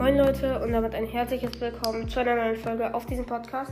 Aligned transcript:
Moin 0.00 0.16
Leute 0.16 0.58
und 0.60 0.72
damit 0.72 0.94
ein 0.94 1.04
herzliches 1.04 1.60
Willkommen 1.60 2.08
zu 2.08 2.20
einer 2.20 2.34
neuen 2.34 2.56
Folge 2.56 2.94
auf 2.94 3.04
diesem 3.04 3.26
Podcast. 3.26 3.70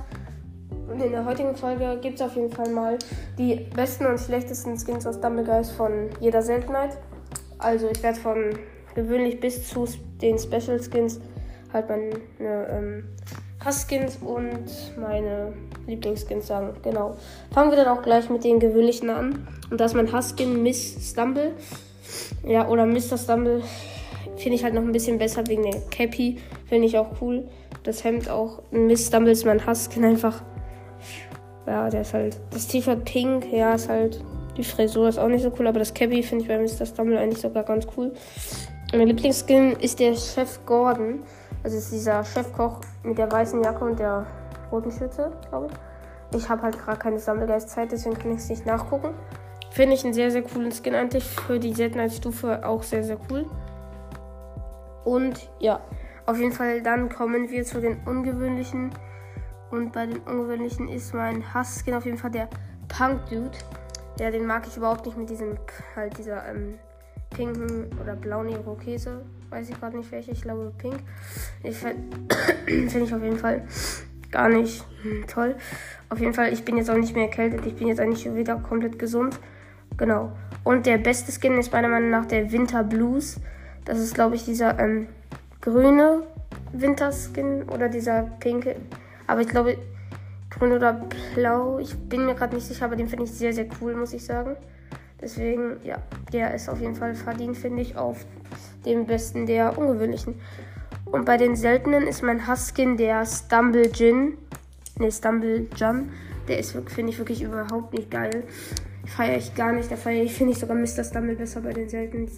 Und 0.86 1.00
in 1.00 1.10
der 1.10 1.24
heutigen 1.24 1.56
Folge 1.56 1.98
gibt 2.02 2.16
es 2.16 2.20
auf 2.20 2.36
jeden 2.36 2.52
Fall 2.52 2.68
mal 2.68 2.98
die 3.38 3.66
besten 3.74 4.04
und 4.04 4.20
schlechtesten 4.20 4.76
Skins 4.76 5.06
aus 5.06 5.18
Dumbleguys 5.22 5.70
von 5.70 6.10
jeder 6.20 6.42
Seltenheit. 6.42 6.98
Also 7.56 7.88
ich 7.88 8.02
werde 8.02 8.20
von 8.20 8.58
gewöhnlich 8.94 9.40
bis 9.40 9.70
zu 9.70 9.88
den 10.20 10.38
Special 10.38 10.78
Skins 10.78 11.18
halt 11.72 11.88
meine 11.88 12.68
ähm, 12.68 13.04
Hass-Skins 13.64 14.18
und 14.18 14.66
meine 15.00 15.54
Lieblingsskins 15.86 16.46
sagen. 16.46 16.74
Genau. 16.82 17.16
Fangen 17.54 17.70
wir 17.70 17.82
dann 17.82 17.88
auch 17.88 18.02
gleich 18.02 18.28
mit 18.28 18.44
den 18.44 18.60
gewöhnlichen 18.60 19.08
an. 19.08 19.48
Und 19.70 19.80
das 19.80 19.92
ist 19.92 19.96
mein 19.96 20.12
Hass-Skin 20.12 20.62
Miss 20.62 21.10
Stumble. 21.10 21.52
Ja, 22.46 22.68
oder 22.68 22.84
Mr. 22.84 23.16
Stumble 23.16 23.62
finde 24.38 24.56
ich 24.56 24.64
halt 24.64 24.74
noch 24.74 24.82
ein 24.82 24.92
bisschen 24.92 25.18
besser 25.18 25.46
wegen 25.46 25.62
der 25.62 25.80
Cappy. 25.90 26.38
Finde 26.66 26.86
ich 26.86 26.98
auch 26.98 27.20
cool. 27.20 27.48
Das 27.82 28.04
Hemd 28.04 28.28
auch. 28.28 28.62
Miss 28.70 29.06
Stumble 29.06 29.32
ist 29.32 29.44
mein 29.44 29.64
Hass-Skin 29.64 30.04
einfach. 30.04 30.42
Ja, 31.66 31.90
der 31.90 32.02
ist 32.02 32.14
halt. 32.14 32.40
Das 32.50 32.66
T-Shirt 32.66 33.04
pink, 33.04 33.52
ja, 33.52 33.74
ist 33.74 33.88
halt. 33.88 34.22
Die 34.56 34.64
Frisur 34.64 35.08
ist 35.08 35.18
auch 35.18 35.28
nicht 35.28 35.42
so 35.42 35.52
cool, 35.58 35.66
aber 35.66 35.78
das 35.78 35.94
Cappy 35.94 36.22
finde 36.22 36.44
ich 36.44 36.48
bei 36.48 36.58
Mr. 36.58 36.86
Stumble 36.86 37.18
eigentlich 37.18 37.40
sogar 37.40 37.62
ganz 37.62 37.86
cool. 37.96 38.12
Mein 38.92 39.06
Lieblingsskin 39.06 39.72
ist 39.72 40.00
der 40.00 40.14
Chef 40.14 40.60
Gordon. 40.64 41.20
Also 41.62 41.76
ist 41.76 41.92
dieser 41.92 42.24
Chefkoch 42.24 42.80
mit 43.02 43.18
der 43.18 43.30
weißen 43.30 43.62
Jacke 43.62 43.84
und 43.84 43.98
der 43.98 44.26
roten 44.72 44.90
Schürze, 44.90 45.32
glaube 45.48 45.68
ich. 45.70 46.40
Ich 46.40 46.48
habe 46.48 46.62
halt 46.62 46.78
gerade 46.78 46.98
keine 46.98 47.18
Sammelgeistzeit, 47.18 47.90
deswegen 47.92 48.16
kann 48.16 48.32
ich 48.32 48.38
es 48.38 48.48
nicht 48.48 48.66
nachgucken. 48.66 49.14
Finde 49.70 49.94
ich 49.94 50.04
einen 50.04 50.14
sehr, 50.14 50.30
sehr 50.30 50.42
coolen 50.42 50.72
Skin 50.72 50.94
eigentlich. 50.94 51.24
Für 51.24 51.58
die 51.58 51.72
Seltenheitsstufe 51.72 52.66
auch 52.66 52.82
sehr, 52.82 53.04
sehr 53.04 53.18
cool. 53.30 53.46
Und 55.08 55.48
ja, 55.58 55.80
auf 56.26 56.38
jeden 56.38 56.52
Fall 56.52 56.82
dann 56.82 57.08
kommen 57.08 57.48
wir 57.48 57.64
zu 57.64 57.80
den 57.80 57.96
ungewöhnlichen. 58.04 58.90
Und 59.70 59.94
bei 59.94 60.04
den 60.04 60.18
ungewöhnlichen 60.18 60.86
ist 60.86 61.14
mein 61.14 61.54
Hass-Skin 61.54 61.94
auf 61.94 62.04
jeden 62.04 62.18
Fall 62.18 62.30
der 62.30 62.50
Punk-Dude. 62.88 63.56
Ja, 64.20 64.30
den 64.30 64.44
mag 64.44 64.66
ich 64.66 64.76
überhaupt 64.76 65.06
nicht 65.06 65.16
mit 65.16 65.30
diesem, 65.30 65.56
halt 65.96 66.18
dieser 66.18 66.46
ähm, 66.50 66.74
pinken 67.30 67.88
oder 68.02 68.16
blauen 68.16 68.50
Irokese. 68.50 69.24
Weiß 69.48 69.70
ich 69.70 69.80
gerade 69.80 69.96
nicht 69.96 70.12
welche, 70.12 70.32
ich 70.32 70.42
glaube 70.42 70.74
pink. 70.76 70.96
Ich 71.62 71.76
finde 72.66 73.00
ich 73.00 73.14
auf 73.14 73.22
jeden 73.22 73.38
Fall 73.38 73.66
gar 74.30 74.50
nicht 74.50 74.84
toll. 75.26 75.56
Auf 76.10 76.20
jeden 76.20 76.34
Fall, 76.34 76.52
ich 76.52 76.66
bin 76.66 76.76
jetzt 76.76 76.90
auch 76.90 76.98
nicht 76.98 77.14
mehr 77.14 77.24
erkältet. 77.24 77.64
Ich 77.64 77.76
bin 77.76 77.88
jetzt 77.88 78.00
eigentlich 78.00 78.24
schon 78.24 78.36
wieder 78.36 78.56
komplett 78.56 78.98
gesund. 78.98 79.40
Genau. 79.96 80.32
Und 80.64 80.84
der 80.84 80.98
beste 80.98 81.32
Skin 81.32 81.56
ist 81.56 81.72
meiner 81.72 81.88
Meinung 81.88 82.10
nach 82.10 82.26
der 82.26 82.52
Winter 82.52 82.84
Blues. 82.84 83.40
Das 83.88 83.98
ist, 83.98 84.14
glaube 84.14 84.36
ich, 84.36 84.44
dieser 84.44 84.78
ähm, 84.78 85.08
grüne 85.62 86.24
Winterskin 86.74 87.62
oder 87.70 87.88
dieser 87.88 88.24
pinke. 88.38 88.76
Aber 89.26 89.40
ich 89.40 89.48
glaube, 89.48 89.78
grün 90.50 90.72
oder 90.72 91.06
blau. 91.34 91.78
Ich 91.78 91.96
bin 91.96 92.26
mir 92.26 92.34
gerade 92.34 92.54
nicht 92.54 92.66
sicher, 92.66 92.84
aber 92.84 92.96
den 92.96 93.08
finde 93.08 93.24
ich 93.24 93.32
sehr, 93.32 93.54
sehr 93.54 93.66
cool, 93.80 93.94
muss 93.94 94.12
ich 94.12 94.26
sagen. 94.26 94.56
Deswegen, 95.22 95.78
ja, 95.84 95.96
der 96.34 96.54
ist 96.54 96.68
auf 96.68 96.78
jeden 96.80 96.96
Fall 96.96 97.14
verdient, 97.14 97.56
finde 97.56 97.80
ich, 97.80 97.96
auf 97.96 98.26
dem 98.84 99.06
besten 99.06 99.46
der 99.46 99.78
ungewöhnlichen. 99.78 100.34
Und 101.06 101.24
bei 101.24 101.38
den 101.38 101.56
seltenen 101.56 102.06
ist 102.06 102.22
mein 102.22 102.46
Huskin 102.46 102.98
der 102.98 103.24
Stumble 103.24 103.90
Gin. 103.90 104.36
Ne, 104.98 105.10
Stumble 105.10 105.66
Jun. 105.76 106.10
Der 106.46 106.58
ist, 106.58 106.76
finde 106.88 107.10
ich, 107.10 107.18
wirklich 107.18 107.40
überhaupt 107.40 107.94
nicht 107.94 108.10
geil 108.10 108.44
feiere 109.16 109.36
ich 109.36 109.54
gar 109.54 109.72
nicht. 109.72 109.90
Da 109.90 109.96
feiere 109.96 110.22
ich, 110.24 110.34
finde 110.34 110.52
ich 110.52 110.58
sogar 110.58 110.76
Mr. 110.76 111.04
Stumble 111.04 111.36
besser 111.36 111.60
bei 111.60 111.72
den 111.72 111.88
seltenen. 111.88 112.28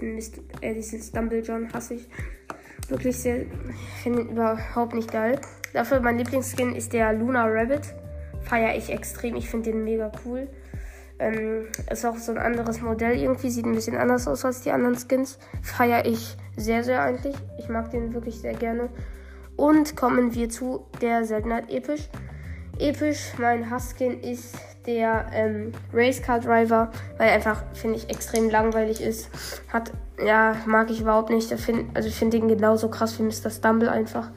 Äh, 0.61 0.75
diesen 0.75 1.01
Stumble 1.01 1.41
John 1.41 1.73
hasse 1.73 1.95
ich 1.95 2.09
wirklich 2.89 3.19
sehr. 3.19 3.47
Finde 4.03 4.23
überhaupt 4.23 4.95
nicht 4.95 5.11
geil. 5.11 5.41
Dafür 5.73 6.01
mein 6.01 6.19
Lieblingsskin 6.19 6.75
ist 6.75 6.93
der 6.93 7.13
Luna 7.13 7.47
Rabbit. 7.47 7.95
Feiere 8.43 8.77
ich 8.77 8.91
extrem. 8.91 9.37
Ich 9.37 9.49
finde 9.49 9.73
den 9.73 9.85
mega 9.85 10.11
cool. 10.25 10.49
Ähm, 11.19 11.67
ist 11.91 12.07
auch 12.07 12.17
so 12.17 12.33
ein 12.33 12.39
anderes 12.39 12.81
Modell 12.81 13.17
irgendwie. 13.17 13.51
Sieht 13.51 13.67
ein 13.67 13.75
bisschen 13.75 13.97
anders 13.97 14.27
aus 14.27 14.45
als 14.45 14.63
die 14.63 14.71
anderen 14.71 14.97
Skins. 14.97 15.39
Feiere 15.63 16.07
ich 16.07 16.37
sehr, 16.57 16.83
sehr 16.83 17.03
eigentlich. 17.03 17.37
Ich 17.59 17.69
mag 17.69 17.91
den 17.91 18.15
wirklich 18.15 18.41
sehr 18.41 18.55
gerne. 18.55 18.89
Und 19.57 19.97
kommen 19.97 20.35
wir 20.35 20.49
zu 20.49 20.87
der 21.03 21.25
Seltenheit 21.25 21.71
episch. 21.71 22.09
Episch, 22.79 23.35
mein 23.39 23.71
Huskin 23.71 24.21
ist 24.21 24.57
der 24.87 25.27
ähm, 25.33 25.73
Racecar 25.93 26.41
Driver, 26.41 26.91
weil 27.19 27.29
er 27.29 27.35
einfach, 27.35 27.63
finde 27.75 27.97
ich, 27.97 28.09
extrem 28.09 28.51
langweilig 28.51 29.01
ist. 29.01 29.31
Hat, 29.69 29.93
ja, 30.25 30.57
mag 30.67 30.91
ich 30.91 31.01
überhaupt 31.01 31.31
nicht. 31.31 31.53
Find, 31.53 31.95
also 31.97 32.09
ich 32.09 32.15
finde 32.15 32.39
ihn 32.39 32.49
genauso 32.49 32.89
krass 32.89 33.19
wie 33.19 33.23
Mr. 33.23 33.51
Stumble 33.51 33.91
einfach. 33.91 34.31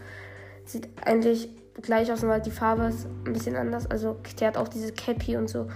Sieht 0.65 0.89
eigentlich 1.05 1.49
gleich 1.81 2.11
aus, 2.11 2.25
weil 2.25 2.41
die 2.41 2.51
Farbe 2.51 2.85
ist 2.85 3.07
ein 3.25 3.33
bisschen 3.33 3.55
anders. 3.55 3.89
Also 3.89 4.17
der 4.39 4.49
hat 4.49 4.57
auch 4.57 4.67
diese 4.67 4.91
Cappy 4.91 5.37
und 5.37 5.49
so. 5.49 5.67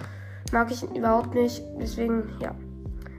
Mag 0.52 0.72
ich 0.72 0.84
überhaupt 0.84 1.34
nicht. 1.34 1.64
Deswegen, 1.80 2.30
ja. 2.40 2.54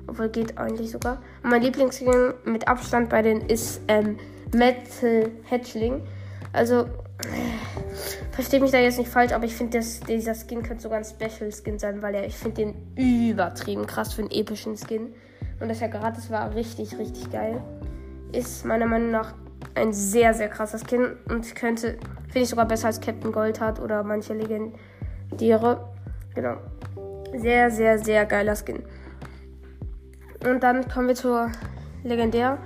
Obwohl 0.07 0.29
geht 0.29 0.57
eigentlich 0.57 0.91
sogar. 0.91 1.21
Und 1.43 1.51
mein 1.51 1.63
Lieblingsgame 1.63 2.35
mit 2.45 2.67
Abstand 2.67 3.11
bei 3.11 3.21
denen 3.21 3.43
ist 3.43 3.81
ähm, 3.89 4.19
Metal 4.55 5.31
Hatchling. 5.51 6.03
Also 6.53 6.87
Verstehe 8.33 8.61
mich 8.61 8.71
da 8.71 8.79
jetzt 8.79 8.99
nicht 8.99 9.11
falsch, 9.11 9.33
aber 9.33 9.45
ich 9.45 9.55
finde, 9.55 9.81
dieser 10.09 10.35
Skin 10.35 10.63
könnte 10.63 10.83
sogar 10.83 10.99
ein 10.99 11.05
Special 11.05 11.51
Skin 11.53 11.79
sein, 11.79 12.03
weil 12.03 12.15
er, 12.15 12.25
ich 12.25 12.37
finde 12.37 12.65
den 12.65 12.97
übertrieben 12.97 13.87
krass 13.87 14.15
für 14.15 14.23
einen 14.23 14.31
epischen 14.31 14.77
Skin. 14.77 15.15
Und 15.61 15.69
dass 15.69 15.83
er 15.83 15.89
gratis 15.89 16.31
war, 16.31 16.55
richtig, 16.55 16.97
richtig 16.99 17.31
geil. 17.33 17.61
Ist 18.33 18.65
meiner 18.65 18.87
Meinung 18.87 19.11
nach 19.11 19.35
ein 19.75 19.93
sehr, 19.93 20.35
sehr 20.35 20.49
krasser 20.49 20.79
Skin 20.79 21.17
und 21.29 21.55
könnte, 21.57 21.99
finde 22.27 22.41
ich 22.41 22.49
sogar 22.49 22.67
besser 22.67 22.87
als 22.87 23.01
Captain 23.01 23.33
Goldheart 23.33 23.81
oder 23.81 24.05
manche 24.05 24.35
Legendäre. 24.35 25.89
Genau. 26.35 26.59
Sehr, 27.37 27.71
sehr, 27.71 27.99
sehr 27.99 28.25
geiler 28.27 28.55
Skin. 28.55 28.85
Und 30.47 30.63
dann 30.63 30.87
kommen 30.89 31.09
wir 31.09 31.17
zur 31.17 31.51
legendären 32.05 32.59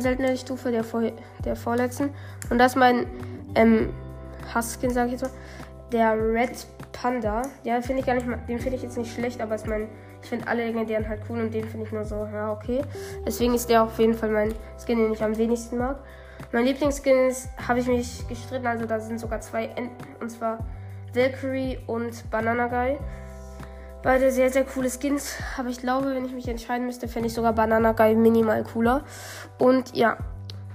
seltenen 0.00 0.36
Stufe 0.36 0.70
der, 0.70 0.84
vor, 0.84 1.02
der 1.44 1.56
vorletzten. 1.56 2.10
Und 2.50 2.58
das 2.58 2.72
ist 2.72 2.76
mein 2.76 3.06
ähm, 3.56 3.92
Huskin, 4.54 4.90
sage 4.90 5.06
ich 5.06 5.20
jetzt 5.20 5.22
mal. 5.22 5.30
Der 5.92 6.16
Red 6.16 6.66
Panda, 6.92 7.42
ja, 7.62 7.80
finde 7.80 8.00
ich 8.00 8.06
gar 8.06 8.14
nicht 8.14 8.26
mal, 8.26 8.38
den 8.48 8.58
finde 8.58 8.76
ich 8.76 8.82
jetzt 8.82 8.96
nicht 8.96 9.12
schlecht, 9.12 9.40
aber 9.40 9.54
ist 9.54 9.66
mein, 9.66 9.88
ich 10.22 10.28
finde 10.28 10.48
alle 10.48 10.66
legendären 10.66 11.08
halt 11.08 11.20
cool 11.28 11.40
und 11.40 11.54
den 11.54 11.68
finde 11.68 11.86
ich 11.86 11.92
nur 11.92 12.04
so, 12.04 12.26
ja, 12.32 12.52
okay. 12.52 12.82
Deswegen 13.26 13.54
ist 13.54 13.68
der 13.68 13.82
auf 13.82 13.98
jeden 13.98 14.14
Fall 14.14 14.30
mein 14.30 14.54
Skin, 14.84 14.98
den 14.98 15.12
ich 15.12 15.22
am 15.22 15.36
wenigsten 15.36 15.78
mag. 15.78 15.98
Mein 16.52 16.64
Lieblingsskin 16.64 17.28
ist, 17.28 17.48
habe 17.68 17.80
ich 17.80 17.86
mich 17.86 18.26
gestritten, 18.28 18.66
also 18.66 18.86
da 18.86 18.98
sind 18.98 19.20
sogar 19.20 19.40
zwei 19.40 19.66
Enten, 19.66 20.06
und 20.20 20.30
zwar 20.30 20.58
Valkyrie 21.14 21.78
und 21.86 22.30
Banana 22.30 22.66
Guy. 22.66 22.98
Beide 24.02 24.30
sehr, 24.30 24.50
sehr 24.50 24.64
coole 24.64 24.88
Skins, 24.90 25.36
aber 25.58 25.68
ich 25.68 25.78
glaube, 25.78 26.14
wenn 26.14 26.24
ich 26.24 26.32
mich 26.32 26.48
entscheiden 26.48 26.86
müsste, 26.86 27.08
fände 27.08 27.28
ich 27.28 27.34
sogar 27.34 27.52
Banana 27.52 27.92
Guy 27.92 28.14
minimal 28.14 28.62
cooler. 28.64 29.04
Und 29.58 29.96
ja, 29.96 30.16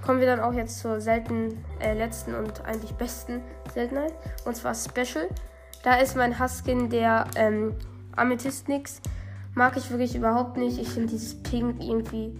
kommen 0.02 0.20
wir 0.20 0.26
dann 0.26 0.40
auch 0.40 0.52
jetzt 0.52 0.80
zur 0.80 1.00
selten, 1.00 1.64
äh, 1.80 1.94
letzten 1.94 2.34
und 2.34 2.64
eigentlich 2.64 2.92
besten 2.92 3.40
Seltenheit. 3.72 4.12
Und 4.44 4.56
zwar 4.56 4.74
Special. 4.74 5.28
Da 5.82 5.94
ist 5.94 6.16
mein 6.16 6.38
Huskin 6.38 6.90
der 6.90 7.24
ähm, 7.36 7.74
Amethyst 8.16 8.68
nix. 8.68 9.00
Mag 9.54 9.76
ich 9.76 9.90
wirklich 9.90 10.14
überhaupt 10.14 10.56
nicht. 10.56 10.78
Ich 10.78 10.88
finde 10.88 11.08
dieses 11.08 11.42
Pink 11.42 11.82
irgendwie, 11.82 12.38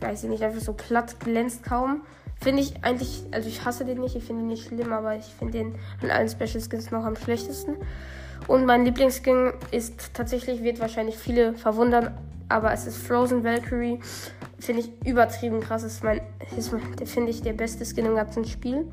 weiß 0.00 0.24
ich 0.24 0.30
nicht, 0.30 0.42
einfach 0.42 0.60
so 0.60 0.72
platt, 0.72 1.20
glänzt 1.20 1.62
kaum. 1.62 2.02
Finde 2.40 2.62
ich 2.62 2.84
eigentlich, 2.84 3.24
also 3.32 3.48
ich 3.48 3.64
hasse 3.64 3.84
den 3.84 3.98
nicht, 4.00 4.14
ich 4.14 4.24
finde 4.24 4.42
ihn 4.42 4.48
nicht 4.48 4.68
schlimm, 4.68 4.92
aber 4.92 5.16
ich 5.16 5.24
finde 5.24 5.58
den 5.58 5.74
an 6.02 6.10
allen 6.10 6.28
Special 6.28 6.60
Skins 6.60 6.90
noch 6.90 7.04
am 7.04 7.16
schlechtesten. 7.16 7.76
Und 8.46 8.64
mein 8.64 8.84
Lieblingsskin 8.84 9.52
ist 9.72 10.14
tatsächlich, 10.14 10.62
wird 10.62 10.78
wahrscheinlich 10.78 11.18
viele 11.18 11.54
verwundern, 11.54 12.16
aber 12.48 12.72
es 12.72 12.86
ist 12.86 12.98
Frozen 12.98 13.42
Valkyrie. 13.42 14.00
Finde 14.58 14.82
ich 14.82 15.06
übertrieben 15.06 15.60
krass. 15.60 15.82
Ist 15.82 16.02
mein, 16.02 16.20
ist 16.56 16.72
mein, 16.72 16.82
finde 17.06 17.30
ich 17.30 17.42
der 17.42 17.52
beste 17.52 17.84
Skin 17.84 18.06
im 18.06 18.16
ganzen 18.16 18.44
Spiel. 18.44 18.90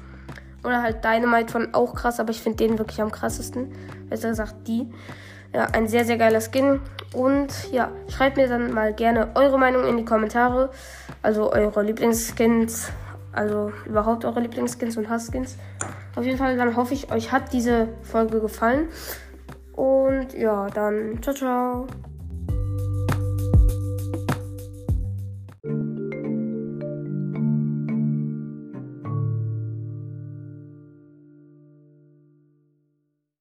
Oder 0.64 0.82
halt 0.82 1.04
Dynamite 1.04 1.52
von 1.52 1.74
auch 1.74 1.94
krass, 1.94 2.20
aber 2.20 2.32
ich 2.32 2.42
finde 2.42 2.58
den 2.58 2.80
wirklich 2.80 3.02
am 3.02 3.12
krassesten. 3.12 3.72
Besser 4.10 4.30
gesagt, 4.30 4.68
die. 4.68 4.90
Ja, 5.54 5.68
ein 5.72 5.88
sehr, 5.88 6.06
sehr 6.06 6.18
geiler 6.18 6.42
Skin. 6.42 6.82
Und 7.14 7.72
ja, 7.72 7.92
schreibt 8.10 8.38
mir 8.38 8.48
dann 8.48 8.74
mal 8.74 8.94
gerne 8.94 9.30
eure 9.36 9.58
Meinung 9.58 9.86
in 9.86 9.98
die 9.98 10.06
Kommentare. 10.06 10.72
Also 11.22 11.52
eure 11.52 11.84
Lieblingsskins. 11.84 12.92
Also 13.32 13.72
überhaupt 13.86 14.26
eure 14.26 14.40
Lieblingsskins 14.40 14.98
und 14.98 15.10
Hassskins. 15.10 15.58
Auf 16.16 16.24
jeden 16.24 16.38
Fall, 16.38 16.58
dann 16.58 16.76
hoffe 16.76 16.94
ich, 16.94 17.12
euch 17.12 17.32
hat 17.32 17.54
diese 17.54 17.90
Folge 18.02 18.40
gefallen. 18.40 18.90
Und 19.74 20.34
ja, 20.34 20.68
dann 20.70 21.22
ciao, 21.22 21.36
ciao. 21.36 21.88